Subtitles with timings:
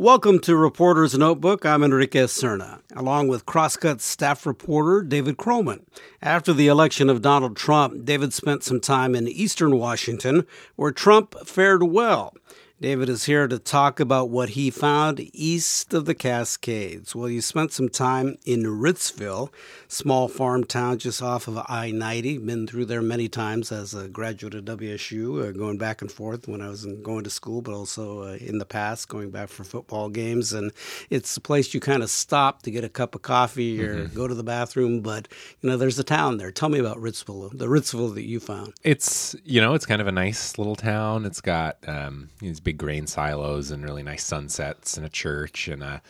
[0.00, 1.66] Welcome to Reporter's Notebook.
[1.66, 5.82] I'm Enrique Cerna, along with Crosscut staff reporter David Kroman.
[6.22, 11.34] After the election of Donald Trump, David spent some time in eastern Washington, where Trump
[11.46, 12.32] fared well.
[12.80, 17.14] David is here to talk about what he found east of the Cascades.
[17.14, 19.52] Well, you spent some time in Ritzville,
[19.86, 22.38] small farm town just off of I 90.
[22.38, 26.48] Been through there many times as a graduate of WSU, uh, going back and forth
[26.48, 29.62] when I was going to school, but also uh, in the past, going back for
[29.62, 30.54] football games.
[30.54, 30.72] And
[31.10, 34.16] it's a place you kind of stop to get a cup of coffee or mm-hmm.
[34.16, 35.02] go to the bathroom.
[35.02, 35.28] But,
[35.60, 36.50] you know, there's a town there.
[36.50, 38.72] Tell me about Ritzville, the Ritzville that you found.
[38.82, 41.26] It's, you know, it's kind of a nice little town.
[41.26, 42.30] It's got um,
[42.70, 46.00] big grain silos and really nice sunsets and a church and a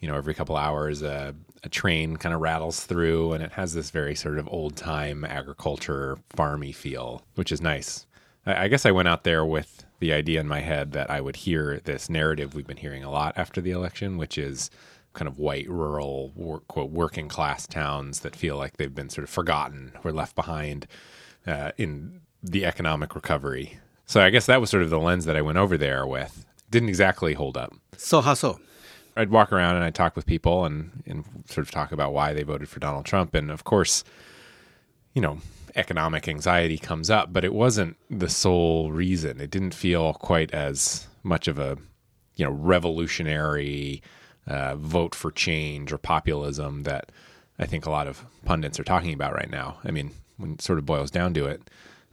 [0.00, 1.34] you know every couple hours a,
[1.64, 5.24] a train kind of rattles through and it has this very sort of old time
[5.24, 8.04] agriculture farmy feel which is nice.
[8.44, 11.22] I, I guess i went out there with the idea in my head that i
[11.22, 14.70] would hear this narrative we've been hearing a lot after the election which is
[15.14, 19.24] kind of white rural work, quote working class towns that feel like they've been sort
[19.24, 20.86] of forgotten or left behind
[21.46, 23.78] uh, in the economic recovery
[24.10, 26.44] so I guess that was sort of the lens that I went over there with
[26.68, 27.72] didn't exactly hold up.
[27.96, 28.58] So how so?
[29.16, 32.32] I'd walk around and I'd talk with people and, and sort of talk about why
[32.32, 33.36] they voted for Donald Trump.
[33.36, 34.02] And of course,
[35.14, 35.38] you know,
[35.76, 39.40] economic anxiety comes up, but it wasn't the sole reason.
[39.40, 41.78] It didn't feel quite as much of a,
[42.34, 44.02] you know, revolutionary
[44.48, 47.12] uh, vote for change or populism that
[47.60, 49.78] I think a lot of pundits are talking about right now.
[49.84, 51.62] I mean, when it sort of boils down to it,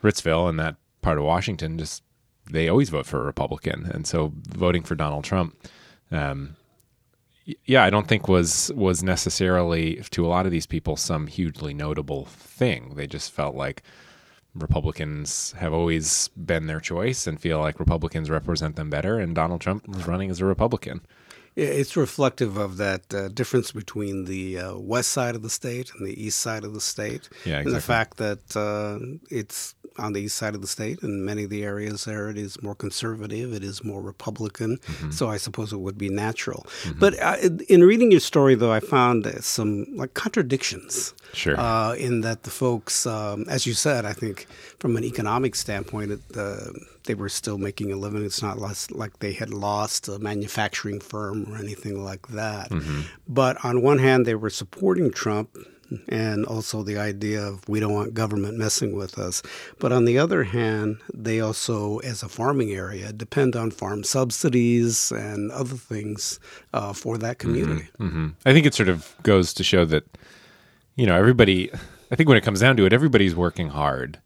[0.04, 2.04] Ritzville and that part of Washington just
[2.50, 5.56] they always vote for a Republican, and so voting for Donald Trump,
[6.12, 6.56] um,
[7.66, 11.74] yeah, I don't think was was necessarily to a lot of these people some hugely
[11.74, 12.96] notable thing.
[12.96, 13.84] They just felt like
[14.54, 19.62] Republicans have always been their choice and feel like Republicans represent them better, and Donald
[19.62, 21.02] Trump was running as a Republican.
[21.58, 26.08] It's reflective of that uh, difference between the uh, west side of the state and
[26.08, 27.30] the east side of the state.
[27.46, 27.72] Yeah, exactly.
[27.72, 29.00] And the fact that uh,
[29.32, 32.38] it's on the east side of the state, and many of the areas there it
[32.38, 34.78] is more conservative, it is more Republican.
[34.78, 35.10] Mm-hmm.
[35.10, 36.68] So I suppose it would be natural.
[36.84, 37.00] Mm-hmm.
[37.00, 37.38] But uh,
[37.68, 41.16] in reading your story, though, I found some like contradictions.
[41.34, 41.60] Sure.
[41.60, 44.46] Uh, in that the folks, um, as you said, I think
[44.80, 46.70] from an economic standpoint, it, uh,
[47.08, 48.24] they were still making a living.
[48.24, 52.70] It's not less, like they had lost a manufacturing firm or anything like that.
[52.70, 53.02] Mm-hmm.
[53.28, 55.58] But on one hand, they were supporting Trump
[56.10, 59.42] and also the idea of we don't want government messing with us.
[59.80, 65.12] But on the other hand, they also, as a farming area, depend on farm subsidies
[65.12, 66.40] and other things
[66.74, 67.48] uh, for that mm-hmm.
[67.48, 67.90] community.
[68.00, 68.28] Mm-hmm, mm-hmm.
[68.46, 70.04] I think it sort of goes to show that,
[70.96, 71.72] you know, everybody,
[72.12, 74.20] I think when it comes down to it, everybody's working hard.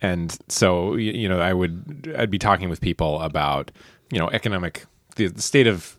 [0.00, 3.70] And so, you know, I would, I'd be talking with people about,
[4.10, 4.86] you know, economic,
[5.16, 5.96] the state of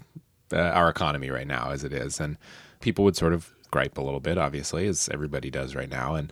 [0.53, 2.19] uh, our economy right now as it is.
[2.19, 2.37] And
[2.79, 6.15] people would sort of gripe a little bit, obviously, as everybody does right now.
[6.15, 6.31] And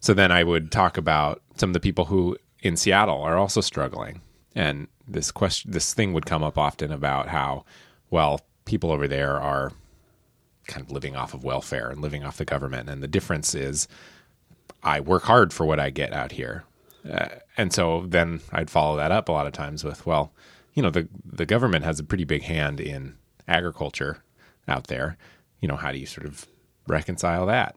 [0.00, 3.60] so then I would talk about some of the people who in Seattle are also
[3.60, 4.20] struggling.
[4.54, 7.64] And this question, this thing would come up often about how,
[8.10, 9.72] well, people over there are
[10.66, 12.88] kind of living off of welfare and living off the government.
[12.88, 13.86] And the difference is
[14.82, 16.64] I work hard for what I get out here.
[17.08, 20.32] Uh, and so then I'd follow that up a lot of times with, well,
[20.74, 23.16] you know, the the government has a pretty big hand in
[23.46, 24.22] agriculture
[24.66, 25.16] out there.
[25.60, 26.46] You know, how do you sort of
[26.86, 27.76] reconcile that?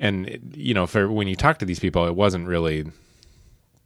[0.00, 2.86] And you know, for when you talk to these people, it wasn't really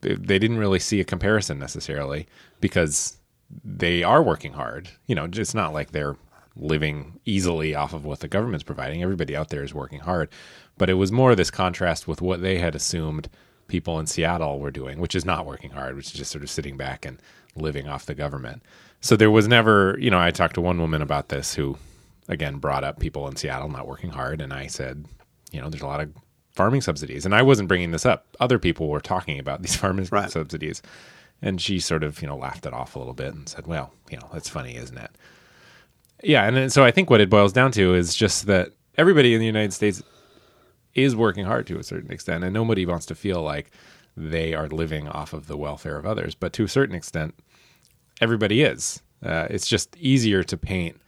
[0.00, 2.26] they didn't really see a comparison necessarily
[2.60, 3.16] because
[3.64, 4.88] they are working hard.
[5.06, 6.16] You know, it's not like they're
[6.56, 9.02] living easily off of what the government's providing.
[9.02, 10.28] Everybody out there is working hard,
[10.76, 13.28] but it was more this contrast with what they had assumed
[13.68, 16.50] people in Seattle were doing, which is not working hard, which is just sort of
[16.50, 17.20] sitting back and
[17.56, 18.62] living off the government.
[19.00, 21.76] So there was never, you know, I talked to one woman about this who
[22.28, 25.06] again brought up people in Seattle not working hard, and I said,
[25.50, 26.12] you know, there's a lot of
[26.54, 28.26] farming subsidies, and I wasn't bringing this up.
[28.40, 30.30] Other people were talking about these farming right.
[30.30, 30.82] subsidies,
[31.40, 33.92] and she sort of you know laughed it off a little bit and said, well,
[34.10, 35.10] you know, that's funny, isn't it?
[36.22, 39.40] Yeah, and so I think what it boils down to is just that everybody in
[39.40, 40.02] the United States
[40.94, 43.70] is working hard to a certain extent, and nobody wants to feel like
[44.16, 46.34] they are living off of the welfare of others.
[46.34, 47.34] But to a certain extent,
[48.20, 49.02] everybody is.
[49.24, 51.00] Uh, it's just easier to paint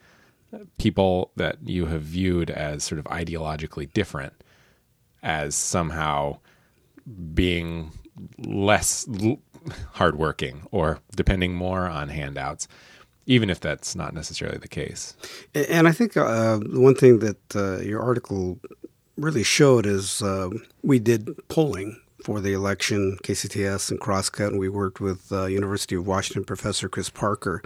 [0.78, 4.32] people that you have viewed as sort of ideologically different
[5.22, 6.38] as somehow
[7.34, 7.90] being
[8.38, 9.38] less l-
[9.92, 12.68] hardworking or depending more on handouts,
[13.26, 15.16] even if that's not necessarily the case.
[15.54, 18.60] And I think uh, one thing that uh, your article
[19.16, 20.50] really showed is uh,
[20.82, 25.94] we did polling for the election, KCTS and Crosscut, and we worked with uh, University
[25.94, 27.62] of Washington professor Chris Parker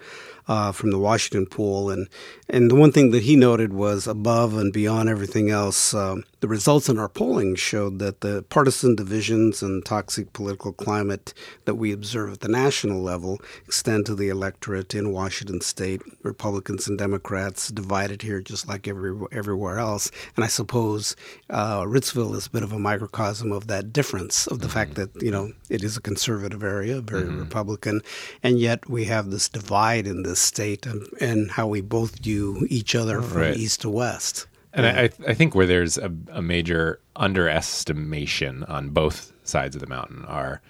[0.48, 2.08] uh, from the Washington Poll, and
[2.48, 6.48] and the one thing that he noted was above and beyond everything else, um, the
[6.48, 11.34] results in our polling showed that the partisan divisions and toxic political climate
[11.66, 16.00] that we observe at the national level extend to the electorate in Washington State.
[16.22, 20.10] Republicans and Democrats divided here, just like every, everywhere else.
[20.36, 21.16] And I suppose
[21.50, 24.74] uh, Ritzville is a bit of a microcosm of that difference of the mm-hmm.
[24.74, 27.40] fact that you know it is a conservative area, very mm-hmm.
[27.40, 28.00] Republican,
[28.42, 32.66] and yet we have this divide in this state and, and how we both view
[32.70, 33.56] each other from right.
[33.56, 34.46] east to west.
[34.72, 35.08] And yeah.
[35.26, 40.24] I, I think where there's a, a, major underestimation on both sides of the mountain
[40.26, 40.60] are,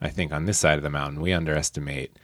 [0.00, 2.16] I think on this side of the mountain, we underestimate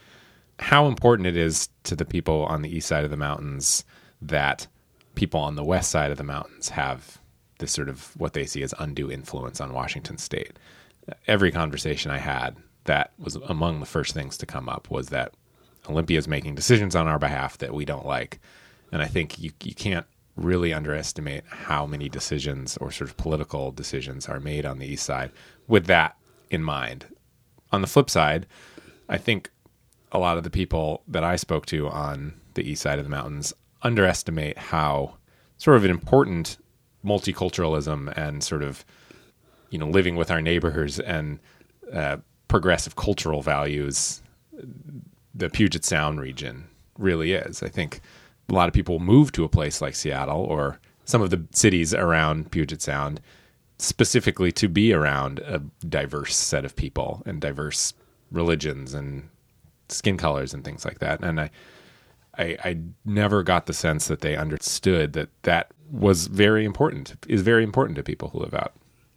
[0.59, 3.85] how important it is to the people on the east side of the mountains
[4.21, 4.67] that
[5.15, 7.19] people on the west side of the mountains have
[7.59, 10.59] this sort of what they see as undue influence on Washington state.
[11.27, 15.33] Every conversation I had, that was among the first things to come up was that
[15.89, 18.41] Olympia is making decisions on our behalf that we don't like.
[18.93, 20.07] And I think you, you can't
[20.37, 25.07] really underestimate how many decisions or sort of political decisions are made on the east
[25.07, 25.33] side
[25.67, 26.17] with that
[26.51, 27.07] in mind.
[27.73, 28.47] On the flip side,
[29.09, 29.51] I think
[30.13, 33.11] a lot of the people that I spoke to on the east side of the
[33.11, 33.53] mountains
[33.83, 35.17] underestimate how
[35.59, 36.59] sort of an important
[37.05, 38.85] multiculturalism and sort of
[39.71, 41.39] you know living with our neighbors and
[41.93, 42.17] uh,
[42.49, 44.23] progressive cultural values
[45.37, 46.69] the Puget Sound region
[46.99, 47.63] really is.
[47.63, 48.01] I think
[48.49, 51.95] a lot of people move to a place like Seattle or some of the cities
[51.95, 53.21] around Puget Sound
[53.79, 57.93] specifically to be around a diverse set of people and diverse
[58.31, 59.29] religions and
[59.89, 61.23] skin colors and things like that.
[61.23, 61.51] And I,
[62.39, 67.43] I, I never got the sense that they understood that that was very important, is
[67.43, 68.73] very important to people who live out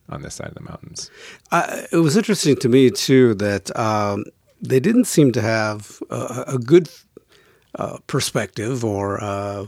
[0.09, 1.09] on this side of the mountains.
[1.51, 4.25] Uh, it was interesting to me too that um,
[4.61, 6.89] they didn't seem to have a, a good
[7.75, 9.65] uh, perspective or uh,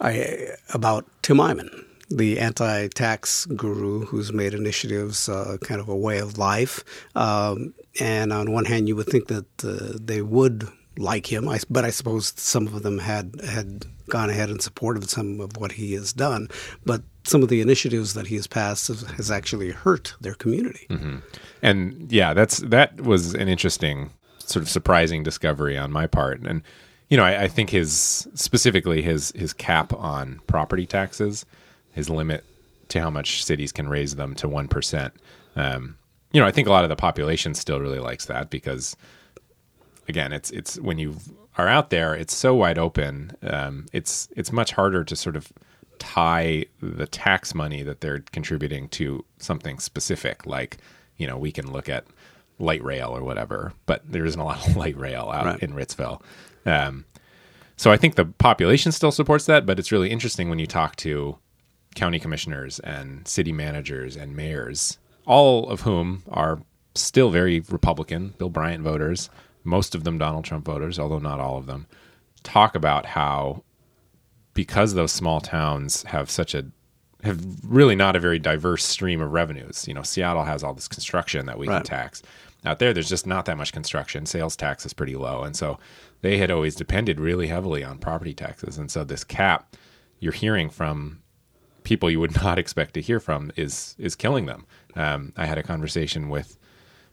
[0.00, 1.70] I, about Tim Eyman,
[2.10, 6.84] the anti-tax guru who's made initiatives uh, kind of a way of life.
[7.14, 10.68] Um, and on one hand, you would think that uh, they would
[10.98, 15.08] like him, I, but I suppose some of them had had gone ahead and supported
[15.08, 16.48] some of what he has done.
[16.84, 20.86] But some of the initiatives that he has passed has, has actually hurt their community.
[20.90, 21.18] Mm-hmm.
[21.62, 24.10] And yeah, that's that was an interesting
[24.52, 26.40] sort of surprising discovery on my part.
[26.40, 26.62] And
[27.08, 31.44] you know, I, I, think his specifically his his cap on property taxes,
[31.92, 32.44] his limit
[32.88, 35.12] to how much cities can raise them to one percent.
[35.56, 35.98] Um,
[36.32, 38.96] you know, I think a lot of the population still really likes that because,
[40.08, 41.16] again, it's it's when you
[41.58, 43.32] are out there, it's so wide open.
[43.42, 45.52] Um, it's it's much harder to sort of
[45.98, 50.46] tie the tax money that they're contributing to something specific.
[50.46, 50.78] Like,
[51.18, 52.06] you know, we can look at
[52.62, 55.62] light rail or whatever, but there isn't a lot of light rail out right.
[55.62, 56.22] in Ritzville.
[56.64, 57.04] Um,
[57.76, 60.96] so I think the population still supports that, but it's really interesting when you talk
[60.96, 61.36] to
[61.94, 66.60] county commissioners and city managers and mayors, all of whom are
[66.94, 69.28] still very Republican, Bill Bryant voters,
[69.64, 71.86] most of them Donald Trump voters, although not all of them,
[72.42, 73.62] talk about how
[74.54, 76.66] because those small towns have such a
[77.22, 79.86] have really not a very diverse stream of revenues.
[79.86, 81.76] You know, Seattle has all this construction that we right.
[81.76, 82.22] can tax.
[82.64, 84.24] Out there, there's just not that much construction.
[84.24, 85.78] Sales tax is pretty low, and so
[86.20, 88.78] they had always depended really heavily on property taxes.
[88.78, 89.76] And so this cap,
[90.20, 91.22] you're hearing from
[91.82, 94.66] people you would not expect to hear from, is is killing them.
[94.94, 96.58] Um, I had a conversation with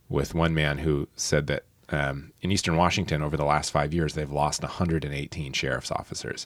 [0.08, 4.13] with one man who said that um, in Eastern Washington, over the last five years,
[4.13, 6.46] they've lost 118 sheriff's officers.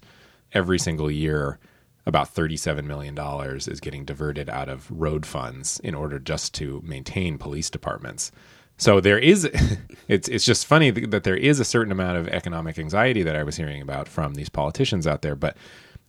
[0.54, 1.60] Every single year,
[2.06, 3.18] about $37 million
[3.58, 8.32] is getting diverted out of road funds in order just to maintain police departments.
[8.78, 9.46] So there is,
[10.08, 13.44] it's it's just funny that there is a certain amount of economic anxiety that I
[13.44, 15.58] was hearing about from these politicians out there, but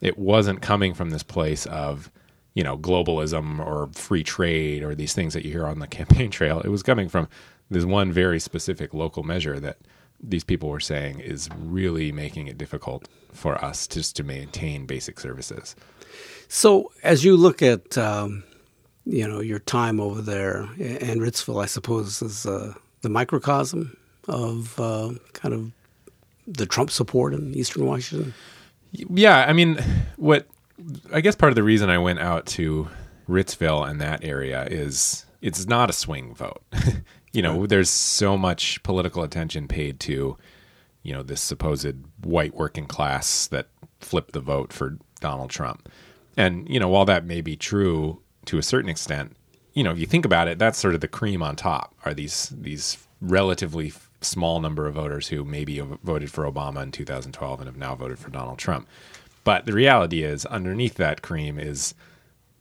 [0.01, 2.11] it wasn't coming from this place of,
[2.55, 6.31] you know, globalism or free trade or these things that you hear on the campaign
[6.31, 6.61] trail.
[6.61, 7.29] It was coming from
[7.71, 9.79] this one very specific local measure that
[10.23, 15.19] these people were saying is really making it difficult for us just to maintain basic
[15.19, 15.75] services.
[16.49, 18.45] So, as you look at um,
[19.07, 23.97] you know your time over there and Ritzville, I suppose, is uh, the microcosm
[24.29, 25.73] of uh, kind of
[26.47, 28.35] the Trump support in Eastern Washington.
[28.93, 29.83] Yeah, I mean,
[30.17, 30.47] what
[31.13, 32.89] I guess part of the reason I went out to
[33.29, 36.63] Ritzville and that area is it's not a swing vote.
[37.33, 37.69] you know, right.
[37.69, 40.37] there's so much political attention paid to
[41.03, 41.95] you know this supposed
[42.25, 43.69] white working class that
[44.01, 45.89] flipped the vote for Donald Trump.
[46.37, 49.37] And you know, while that may be true to a certain extent,
[49.73, 51.95] you know, if you think about it, that's sort of the cream on top.
[52.05, 53.93] Are these these relatively
[54.25, 58.19] small number of voters who maybe voted for Obama in 2012 and have now voted
[58.19, 58.89] for Donald Trump.
[59.45, 61.95] But the reality is, underneath that cream is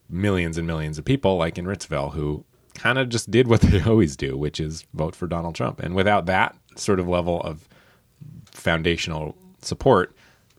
[0.09, 2.43] millions and millions of people, like in Ritzville, who
[2.75, 5.79] kind of just did what they always do, which is vote for Donald Trump.
[5.79, 7.67] And without that sort of level of
[8.45, 10.15] foundational support,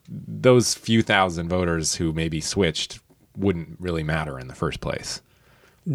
[0.09, 3.01] those few thousand voters who maybe switched
[3.37, 5.21] wouldn't really matter in the first place.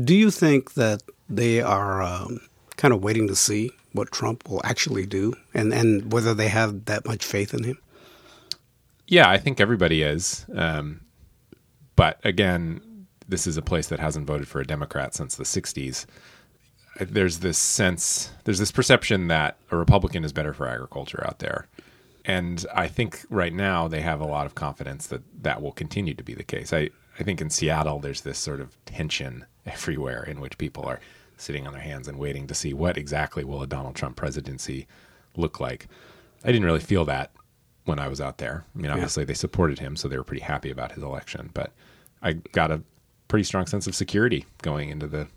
[0.04, 2.42] Do you think that they are um,
[2.78, 6.86] kind of waiting to see what Trump will actually do and, and whether they have
[6.86, 7.78] that much faith in him?
[9.08, 10.46] Yeah, I think everybody is.
[10.56, 11.02] Um,
[11.96, 16.06] but again, this is a place that hasn't voted for a Democrat since the 60s.
[17.00, 21.68] There's this sense, there's this perception that a Republican is better for agriculture out there.
[22.26, 26.14] And I think right now they have a lot of confidence that that will continue
[26.14, 26.74] to be the case.
[26.74, 31.00] I, I think in Seattle, there's this sort of tension everywhere in which people are
[31.38, 34.88] sitting on their hands and waiting to see what exactly will a Donald Trump presidency
[35.36, 35.88] look like.
[36.44, 37.32] I didn't really feel that
[37.86, 38.66] when I was out there.
[38.76, 39.28] I mean, obviously yeah.
[39.28, 41.50] they supported him, so they were pretty happy about his election.
[41.54, 41.72] But
[42.22, 42.82] I got a
[43.28, 45.28] pretty strong sense of security going into the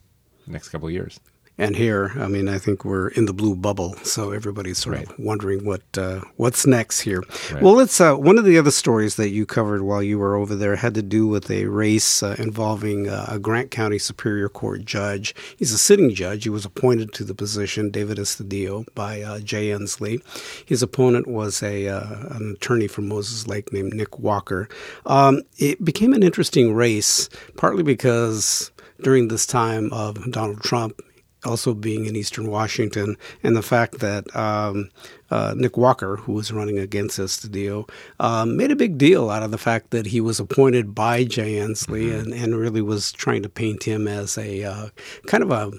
[0.46, 1.20] next couple of years.
[1.58, 5.10] And here, I mean, I think we're in the blue bubble, so everybody's sort right.
[5.10, 7.22] of wondering what uh, what's next here.
[7.52, 7.62] Right.
[7.62, 8.00] Well, let's.
[8.00, 10.94] Uh, one of the other stories that you covered while you were over there had
[10.94, 15.34] to do with a race uh, involving uh, a Grant County Superior Court judge.
[15.58, 16.44] He's a sitting judge.
[16.44, 20.22] He was appointed to the position, David Estudillo, by uh, Jay Inslee.
[20.64, 24.70] His opponent was a uh, an attorney from Moses Lake named Nick Walker.
[25.04, 27.28] Um, it became an interesting race,
[27.58, 31.00] partly because during this time of Donald Trump,
[31.44, 34.90] also being in Eastern Washington, and the fact that um,
[35.30, 37.88] uh, Nick Walker, who was running against Estudillo,
[38.20, 41.54] um, made a big deal out of the fact that he was appointed by Jay
[41.54, 42.32] Inslee mm-hmm.
[42.32, 44.88] and, and really was trying to paint him as a uh,
[45.26, 45.72] kind of a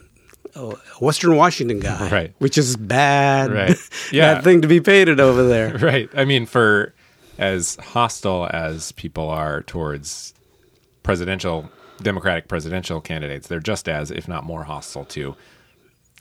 [1.01, 2.34] Western Washington guy, right?
[2.39, 3.77] Which is bad, right?
[4.12, 6.10] Yeah, bad thing to be painted over there, right?
[6.13, 6.93] I mean, for
[7.38, 10.34] as hostile as people are towards
[11.01, 11.70] presidential
[12.01, 15.35] Democratic presidential candidates, they're just as, if not more, hostile to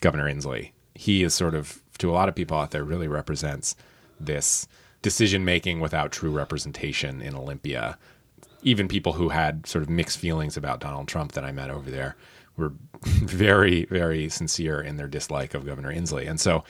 [0.00, 0.72] Governor Inslee.
[0.94, 3.74] He is sort of, to a lot of people out there, really represents
[4.20, 4.66] this
[5.00, 7.98] decision making without true representation in Olympia.
[8.62, 11.90] Even people who had sort of mixed feelings about Donald Trump that I met over
[11.90, 12.16] there
[12.56, 16.28] were very, very sincere in their dislike of Governor Inslee.
[16.28, 16.62] And so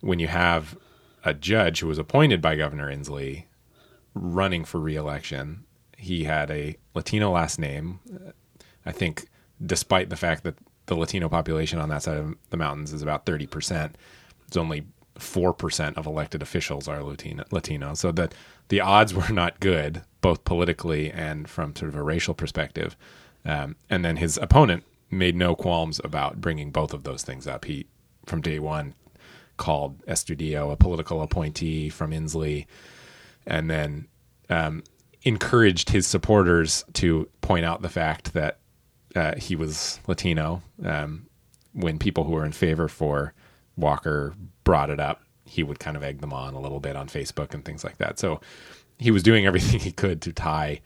[0.00, 0.76] when you have
[1.24, 3.44] a judge who was appointed by Governor Inslee
[4.14, 5.64] running for reelection,
[6.02, 8.00] he had a Latino last name.
[8.84, 9.28] I think,
[9.64, 10.56] despite the fact that
[10.86, 13.92] the Latino population on that side of the mountains is about 30%.
[14.46, 14.84] It's only
[15.18, 17.94] 4% of elected officials are Latino, Latino.
[17.94, 18.34] So that
[18.68, 22.96] the odds were not good, both politically and from sort of a racial perspective.
[23.44, 27.64] Um, and then his opponent made no qualms about bringing both of those things up.
[27.64, 27.86] He,
[28.26, 28.94] from day one,
[29.56, 32.66] called Estudillo a political appointee from Inslee,
[33.46, 34.08] and then
[34.48, 34.82] um,
[35.24, 38.58] encouraged his supporters to point out the fact that
[39.14, 40.62] uh, he was Latino.
[40.84, 41.26] Um,
[41.72, 43.32] when people who were in favor for
[43.76, 47.08] Walker brought it up, he would kind of egg them on a little bit on
[47.08, 48.18] Facebook and things like that.
[48.18, 48.40] So
[48.98, 50.80] he was doing everything he could to tie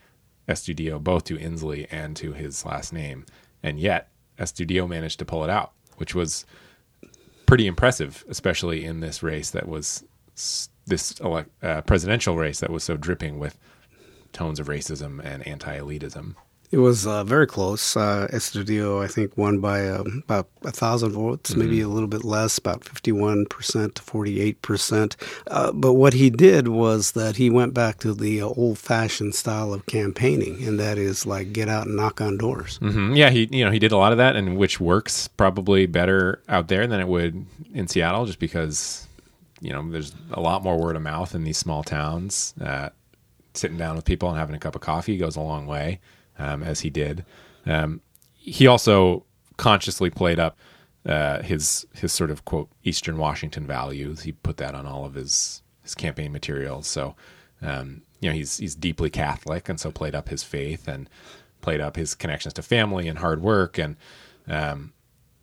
[0.48, 3.24] Estudillo both to Inslee and to his last name.
[3.62, 6.44] And yet, Estudillo managed to pull it out, which was
[7.46, 10.04] pretty impressive, especially in this race that was
[10.86, 13.58] this uh, presidential race that was so dripping with
[14.36, 16.34] tones of racism and anti elitism.
[16.72, 17.96] It was uh, very close.
[17.96, 21.60] Uh, Estudillo, I think, won by um, about a thousand votes, mm-hmm.
[21.60, 25.16] maybe a little bit less, about fifty-one percent to forty-eight percent.
[25.46, 29.72] Uh, but what he did was that he went back to the uh, old-fashioned style
[29.72, 32.80] of campaigning, and that is like get out and knock on doors.
[32.80, 33.14] Mm-hmm.
[33.14, 36.42] Yeah, he you know he did a lot of that, and which works probably better
[36.48, 39.06] out there than it would in Seattle, just because
[39.60, 42.54] you know there's a lot more word of mouth in these small towns.
[43.56, 46.00] Sitting down with people and having a cup of coffee goes a long way
[46.38, 47.24] um, as he did.
[47.64, 48.00] Um,
[48.34, 49.24] he also
[49.56, 50.58] consciously played up
[51.06, 54.22] uh, his his sort of quote Eastern Washington values.
[54.22, 56.86] He put that on all of his his campaign materials.
[56.86, 57.14] So
[57.62, 61.08] um, you know he's he's deeply Catholic, and so played up his faith and
[61.60, 63.96] played up his connections to family and hard work, and
[64.48, 64.92] um,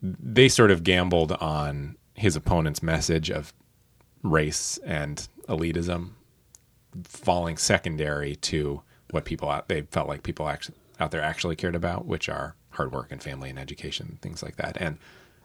[0.02, 3.52] they sort of gambled on his opponent's message of
[4.22, 6.10] race and elitism
[7.04, 11.74] falling secondary to what people out they felt like people actually out there actually cared
[11.74, 14.76] about, which are hard work and family and education, things like that.
[14.80, 14.98] And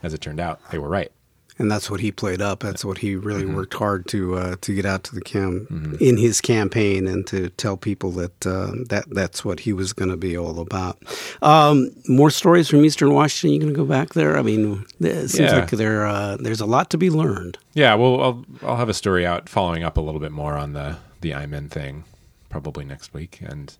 [0.03, 1.11] as it turned out, they were right.
[1.57, 2.61] and that's what he played up.
[2.61, 3.55] That's what he really mm-hmm.
[3.55, 5.95] worked hard to uh, to get out to the cam mm-hmm.
[5.99, 10.09] in his campaign and to tell people that uh, that that's what he was going
[10.09, 10.97] to be all about.
[11.41, 13.53] Um, more stories from Eastern Washington.
[13.53, 14.37] You going to go back there?
[14.37, 15.59] I mean, it seems yeah.
[15.59, 17.57] like there uh, there's a lot to be learned.
[17.73, 20.73] Yeah, well, I'll I'll have a story out following up a little bit more on
[20.73, 22.03] the the Eyman thing
[22.49, 23.77] probably next week and.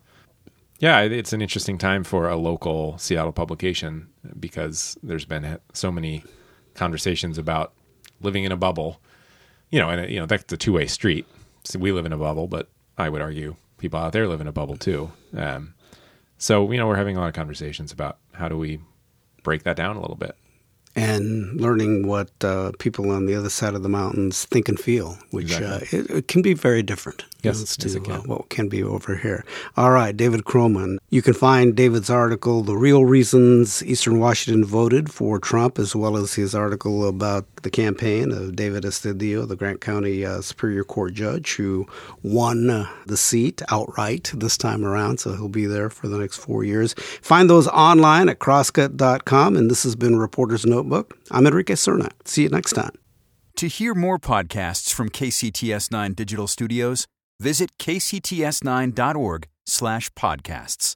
[0.82, 4.08] Yeah, it's an interesting time for a local Seattle publication
[4.40, 6.24] because there's been so many
[6.74, 7.74] conversations about
[8.22, 9.02] living in a bubble.
[9.72, 11.28] You know, and you know that's a two way street.
[11.66, 14.48] So we live in a bubble, but I would argue people out there live in
[14.48, 15.12] a bubble too.
[15.36, 15.74] Um,
[16.38, 18.80] so you know, we're having a lot of conversations about how do we
[19.44, 20.36] break that down a little bit
[21.00, 25.18] and learning what uh, people on the other side of the mountains think and feel,
[25.32, 26.00] which exactly.
[26.00, 29.46] uh, it, it, can be very different yes, to uh, what can be over here.
[29.78, 30.98] All right, David Kroman.
[31.10, 36.18] You can find David's article, The Real Reasons Eastern Washington Voted for Trump, as well
[36.18, 41.14] as his article about the campaign of David Estudillo, the Grant County uh, Superior Court
[41.14, 41.88] judge who
[42.24, 45.20] won uh, the seat outright this time around.
[45.20, 46.94] So he'll be there for the next four years.
[47.22, 49.56] Find those online at crosscut.com.
[49.56, 51.18] And this has been Reporter's Notebook.
[51.32, 52.12] I'm Enrique Cerna.
[52.26, 52.92] See you next time.
[53.58, 57.08] To hear more podcasts from KCTS 9 Digital Studios,
[57.40, 60.96] visit kcts9.org slash podcasts.